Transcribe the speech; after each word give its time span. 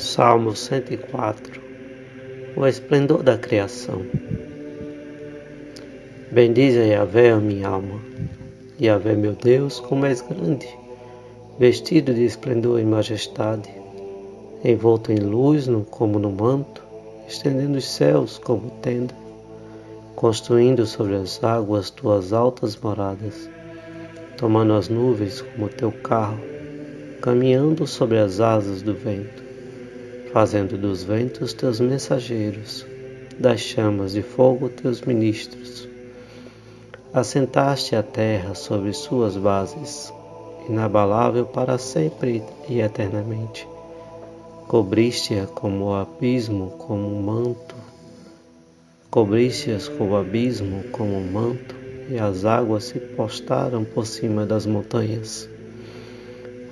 Salmo 0.00 0.56
104 0.56 1.60
O 2.56 2.66
esplendor 2.66 3.22
da 3.22 3.36
criação. 3.36 4.00
Bendize 6.32 6.78
Yahvé, 6.78 7.32
a 7.32 7.36
minha 7.36 7.68
alma. 7.68 8.00
Yahvé, 8.80 9.14
meu 9.14 9.34
Deus, 9.34 9.78
como 9.78 10.06
és 10.06 10.22
grande, 10.22 10.66
vestido 11.58 12.14
de 12.14 12.24
esplendor 12.24 12.80
e 12.80 12.84
majestade, 12.84 13.68
envolto 14.64 15.12
em 15.12 15.18
luz 15.18 15.68
como 15.90 16.18
no 16.18 16.30
manto, 16.30 16.82
estendendo 17.28 17.76
os 17.76 17.86
céus 17.86 18.38
como 18.38 18.70
tenda, 18.80 19.14
construindo 20.16 20.86
sobre 20.86 21.16
as 21.16 21.44
águas 21.44 21.90
tuas 21.90 22.32
altas 22.32 22.74
moradas, 22.74 23.50
tomando 24.38 24.72
as 24.72 24.88
nuvens 24.88 25.42
como 25.42 25.68
teu 25.68 25.92
carro, 25.92 26.40
caminhando 27.20 27.86
sobre 27.86 28.16
as 28.16 28.40
asas 28.40 28.80
do 28.80 28.94
vento 28.94 29.49
fazendo 30.32 30.78
dos 30.78 31.02
ventos 31.02 31.52
teus 31.52 31.80
mensageiros, 31.80 32.86
das 33.38 33.60
chamas 33.60 34.12
de 34.12 34.22
fogo 34.22 34.68
teus 34.68 35.00
ministros. 35.00 35.88
Assentaste 37.12 37.96
a 37.96 38.02
terra 38.02 38.54
sobre 38.54 38.92
suas 38.92 39.36
bases, 39.36 40.12
inabalável 40.68 41.46
para 41.46 41.78
sempre 41.78 42.42
e 42.68 42.80
eternamente. 42.80 43.66
Cobriste-a 44.68 45.46
como 45.46 45.86
o 45.86 45.94
abismo, 45.94 46.70
como 46.78 47.08
um 47.08 47.22
manto. 47.22 47.74
Cobriste-as 49.10 49.88
como 49.88 50.12
o 50.12 50.16
abismo, 50.16 50.84
como 50.92 51.16
um 51.16 51.32
manto, 51.32 51.74
e 52.08 52.16
as 52.18 52.44
águas 52.44 52.84
se 52.84 53.00
postaram 53.00 53.82
por 53.84 54.06
cima 54.06 54.46
das 54.46 54.64
montanhas. 54.64 55.48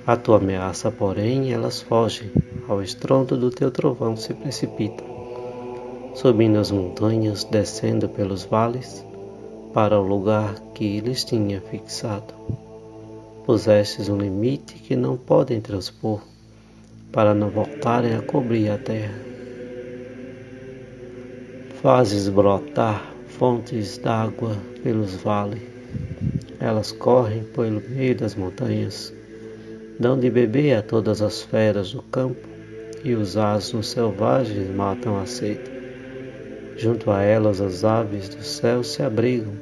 A 0.07 0.15
tua 0.15 0.37
ameaça, 0.37 0.89
porém, 0.89 1.51
elas 1.51 1.81
fogem 1.81 2.31
ao 2.69 2.83
estrondo 2.83 3.35
do 3.35 3.49
teu 3.49 3.71
trovão 3.71 4.15
se 4.15 4.31
precipitam, 4.31 5.03
subindo 6.13 6.59
as 6.59 6.69
montanhas, 6.69 7.43
descendo 7.43 8.07
pelos 8.07 8.43
vales, 8.43 9.03
para 9.73 9.99
o 9.99 10.07
lugar 10.07 10.53
que 10.75 10.99
lhes 10.99 11.23
tinha 11.23 11.59
fixado. 11.61 12.31
Pusestes 13.43 14.07
um 14.07 14.17
limite 14.17 14.75
que 14.75 14.95
não 14.95 15.17
podem 15.17 15.59
transpor, 15.59 16.21
para 17.11 17.33
não 17.33 17.49
voltarem 17.49 18.13
a 18.13 18.21
cobrir 18.21 18.69
a 18.69 18.77
terra. 18.77 19.19
Fazes 21.81 22.29
brotar 22.29 23.15
fontes 23.29 23.97
d'água 23.97 24.55
pelos 24.83 25.15
vales, 25.15 25.63
elas 26.59 26.91
correm 26.91 27.43
pelo 27.45 27.81
meio 27.89 28.15
das 28.15 28.35
montanhas, 28.35 29.11
dão 29.99 30.19
de 30.19 30.29
beber 30.29 30.75
a 30.75 30.83
todas 30.83 31.19
as 31.19 31.41
feras 31.41 31.93
do 31.93 32.03
campo 32.03 32.58
e 33.03 33.13
os 33.13 33.37
asnos 33.37 33.89
selvagens 33.89 34.69
matam 34.75 35.19
a 35.19 35.25
sede. 35.25 35.71
Junto 36.77 37.11
a 37.11 37.21
elas 37.21 37.59
as 37.59 37.83
aves 37.83 38.29
do 38.29 38.43
céu 38.43 38.83
se 38.83 39.03
abrigam, 39.03 39.53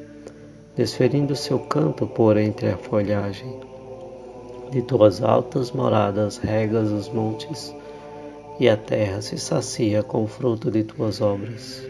desferindo 0.76 1.36
seu 1.36 1.60
canto 1.60 2.06
por 2.06 2.38
entre 2.38 2.70
a 2.70 2.78
folhagem. 2.78 3.60
De 4.72 4.82
tuas 4.82 5.24
altas 5.24 5.72
moradas 5.72 6.38
regas 6.38 6.92
os 6.92 7.10
montes, 7.10 7.74
e 8.60 8.68
a 8.68 8.76
terra 8.76 9.22
se 9.22 9.38
sacia 9.38 10.04
com 10.04 10.24
o 10.24 10.28
fruto 10.28 10.70
de 10.70 10.84
tuas 10.84 11.22
obras. 11.22 11.88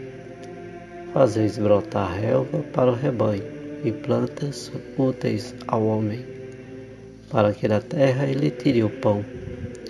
Fazeis 1.12 1.58
brotar 1.58 2.12
relva 2.20 2.58
para 2.72 2.90
o 2.90 2.94
rebanho, 2.94 3.58
e 3.84 3.92
plantas 3.92 4.72
úteis 4.96 5.54
ao 5.66 5.84
homem, 5.84 6.24
para 7.30 7.52
que 7.52 7.68
da 7.68 7.80
terra 7.80 8.26
ele 8.26 8.50
tire 8.50 8.82
o 8.82 8.90
pão 8.90 9.24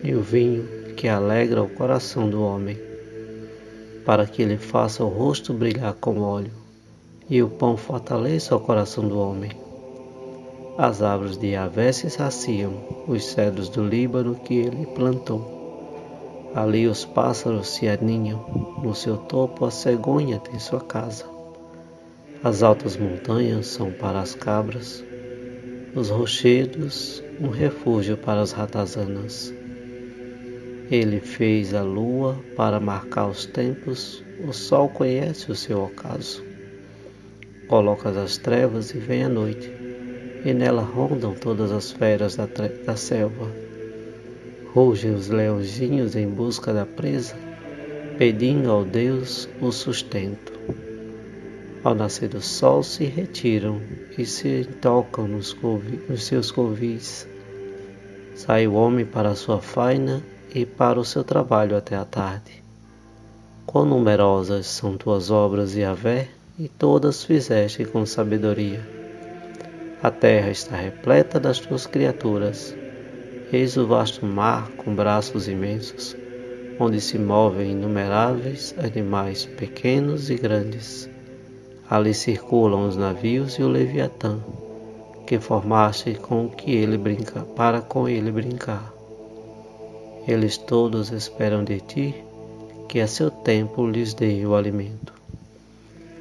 e 0.02 0.14
o 0.14 0.20
vinho 0.20 0.77
que 0.98 1.06
alegra 1.06 1.62
o 1.62 1.68
coração 1.68 2.28
do 2.28 2.42
homem, 2.42 2.76
para 4.04 4.26
que 4.26 4.42
ele 4.42 4.56
faça 4.56 5.04
o 5.04 5.08
rosto 5.08 5.54
brilhar 5.54 5.94
com 5.94 6.18
óleo, 6.18 6.50
e 7.30 7.40
o 7.40 7.48
pão 7.48 7.76
fortaleça 7.76 8.56
o 8.56 8.58
coração 8.58 9.06
do 9.06 9.16
homem. 9.16 9.52
As 10.76 11.00
árvores 11.00 11.36
de 11.36 11.50
Yahvé 11.50 11.92
se 11.92 12.10
saciam, 12.10 12.72
os 13.06 13.26
cedros 13.26 13.68
do 13.68 13.84
Líbano 13.84 14.34
que 14.34 14.54
ele 14.54 14.86
plantou. 14.86 16.50
Ali 16.52 16.88
os 16.88 17.04
pássaros 17.04 17.68
se 17.68 17.86
aninham, 17.86 18.44
no 18.82 18.92
seu 18.92 19.18
topo 19.18 19.66
a 19.66 19.70
cegonha 19.70 20.40
tem 20.40 20.58
sua 20.58 20.80
casa. 20.80 21.26
As 22.42 22.64
altas 22.64 22.96
montanhas 22.96 23.68
são 23.68 23.92
para 23.92 24.18
as 24.18 24.34
cabras, 24.34 25.04
os 25.94 26.10
rochedos 26.10 27.22
um 27.40 27.50
refúgio 27.50 28.16
para 28.16 28.40
as 28.40 28.50
ratazanas. 28.50 29.54
Ele 30.90 31.20
fez 31.20 31.74
a 31.74 31.82
lua 31.82 32.42
para 32.56 32.80
marcar 32.80 33.28
os 33.28 33.44
tempos, 33.44 34.24
o 34.42 34.54
sol 34.54 34.88
conhece 34.88 35.52
o 35.52 35.54
seu 35.54 35.82
ocaso. 35.82 36.42
Colocas 37.66 38.16
as 38.16 38.38
trevas 38.38 38.94
e 38.94 38.98
vem 38.98 39.24
a 39.24 39.28
noite, 39.28 39.70
e 40.46 40.54
nela 40.54 40.80
rondam 40.80 41.34
todas 41.34 41.72
as 41.72 41.92
feras 41.92 42.36
da, 42.36 42.48
da 42.86 42.96
selva. 42.96 43.52
Rugem 44.72 45.12
os 45.12 45.28
leãozinhos 45.28 46.16
em 46.16 46.26
busca 46.26 46.72
da 46.72 46.86
presa, 46.86 47.36
pedindo 48.16 48.70
ao 48.70 48.82
Deus 48.82 49.46
o 49.60 49.70
sustento. 49.70 50.54
Ao 51.84 51.94
nascer 51.94 52.30
do 52.30 52.40
sol 52.40 52.82
se 52.82 53.04
retiram 53.04 53.82
e 54.16 54.24
se 54.24 54.66
tocam 54.80 55.28
nos, 55.28 55.54
nos 56.08 56.24
seus 56.24 56.50
covis. 56.50 57.28
Sai 58.34 58.66
o 58.66 58.72
homem 58.72 59.04
para 59.04 59.28
a 59.28 59.34
sua 59.34 59.60
faina 59.60 60.22
e 60.54 60.64
para 60.64 60.98
o 60.98 61.04
seu 61.04 61.22
trabalho 61.22 61.76
até 61.76 61.96
a 61.96 62.04
tarde. 62.04 62.62
Quão 63.66 63.84
numerosas 63.84 64.66
são 64.66 64.96
tuas 64.96 65.30
obras, 65.30 65.74
Yahvé, 65.74 66.28
e 66.58 66.68
todas 66.68 67.22
fizeste 67.22 67.84
com 67.84 68.04
sabedoria. 68.04 68.80
A 70.02 70.10
terra 70.10 70.50
está 70.50 70.76
repleta 70.76 71.38
das 71.38 71.58
tuas 71.58 71.86
criaturas. 71.86 72.74
Eis 73.52 73.76
o 73.76 73.86
vasto 73.86 74.24
mar 74.24 74.68
com 74.76 74.94
braços 74.94 75.48
imensos, 75.48 76.16
onde 76.80 77.00
se 77.00 77.18
movem 77.18 77.72
inumeráveis 77.72 78.74
animais 78.78 79.44
pequenos 79.44 80.30
e 80.30 80.36
grandes. 80.36 81.08
Ali 81.90 82.14
circulam 82.14 82.86
os 82.86 82.96
navios 82.96 83.54
e 83.54 83.62
o 83.62 83.68
Leviatã, 83.68 84.38
que 85.26 85.38
formaste 85.38 86.14
com 86.14 86.48
que 86.48 86.70
ele 86.70 86.96
brinca, 86.96 87.40
para 87.40 87.80
com 87.80 88.08
ele 88.08 88.30
brincar. 88.30 88.97
Eles 90.28 90.58
todos 90.58 91.10
esperam 91.10 91.64
de 91.64 91.80
ti 91.80 92.14
que 92.86 93.00
a 93.00 93.06
seu 93.06 93.30
tempo 93.30 93.86
lhes 93.86 94.12
dê 94.12 94.44
o 94.44 94.54
alimento. 94.54 95.14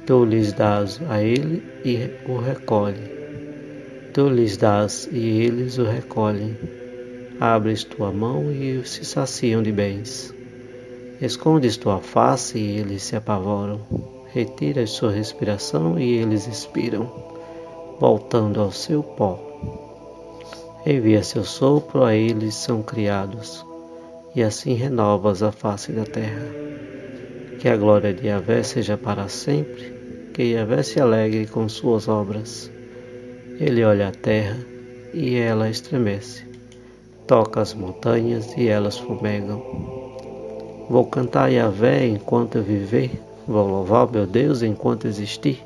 Tu 0.06 0.24
lhes 0.24 0.50
dás 0.54 0.98
a 1.10 1.22
ele 1.22 1.62
e 1.84 2.08
o 2.26 2.38
recolhe. 2.38 3.06
Tu 4.14 4.26
lhes 4.30 4.56
dás 4.56 5.06
e 5.12 5.42
eles 5.42 5.76
o 5.76 5.84
recolhem. 5.84 6.56
Abres 7.38 7.84
tua 7.84 8.10
mão 8.10 8.50
e 8.50 8.82
se 8.86 9.04
saciam 9.04 9.62
de 9.62 9.72
bens. 9.72 10.32
Escondes 11.20 11.76
tua 11.76 11.98
face 11.98 12.58
e 12.58 12.78
eles 12.78 13.02
se 13.02 13.14
apavoram. 13.14 13.78
Retiras 14.32 14.88
sua 14.88 15.12
respiração 15.12 15.98
e 15.98 16.14
eles 16.14 16.46
expiram, 16.46 17.12
voltando 18.00 18.58
ao 18.58 18.72
seu 18.72 19.02
pó. 19.02 19.38
Envia 20.86 21.22
seu 21.22 21.44
sopro, 21.44 22.04
a 22.04 22.14
eles 22.14 22.54
são 22.54 22.82
criados 22.82 23.67
e 24.34 24.42
assim 24.42 24.74
renovas 24.74 25.42
a 25.42 25.50
face 25.50 25.92
da 25.92 26.04
terra. 26.04 26.46
Que 27.58 27.68
a 27.68 27.76
glória 27.76 28.12
de 28.14 28.26
Yahvé 28.26 28.62
seja 28.62 28.96
para 28.96 29.28
sempre, 29.28 29.92
que 30.32 30.52
Yahvé 30.52 30.82
se 30.82 31.00
alegre 31.00 31.46
com 31.46 31.68
suas 31.68 32.08
obras. 32.08 32.70
Ele 33.58 33.82
olha 33.84 34.08
a 34.08 34.12
terra 34.12 34.56
e 35.12 35.36
ela 35.36 35.68
estremece, 35.68 36.44
toca 37.26 37.60
as 37.60 37.74
montanhas 37.74 38.56
e 38.56 38.68
elas 38.68 38.98
fumegam. 38.98 39.62
Vou 40.88 41.04
cantar 41.06 41.48
Yahvé 41.48 42.06
enquanto 42.06 42.58
eu 42.58 42.62
viver, 42.62 43.10
vou 43.46 43.66
louvar 43.66 44.10
meu 44.10 44.26
Deus 44.26 44.62
enquanto 44.62 45.08
existir. 45.08 45.62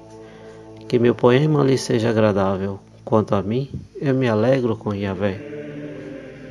Que 0.88 0.98
meu 0.98 1.14
poema 1.14 1.62
lhe 1.62 1.76
seja 1.76 2.10
agradável. 2.10 2.78
Quanto 3.04 3.34
a 3.34 3.42
mim, 3.42 3.68
eu 4.00 4.14
me 4.14 4.28
alegro 4.28 4.76
com 4.76 4.94
Yahvé 4.94 5.61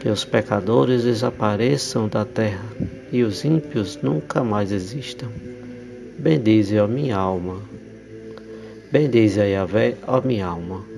que 0.02 0.10
os 0.10 0.26
pecadores 0.26 1.04
desapareçam 1.04 2.08
da 2.08 2.26
terra 2.26 2.66
e 3.12 3.22
os 3.22 3.46
ímpios 3.46 4.00
nunca 4.02 4.44
mais 4.44 4.72
existam. 4.72 5.28
Bendize 6.18 6.76
a 6.80 6.88
minha 6.88 7.16
alma. 7.16 7.62
Bendize 8.92 9.40
a 9.40 9.44
Yahvé, 9.44 9.96
a 10.08 10.20
minha 10.20 10.48
alma. 10.48 10.91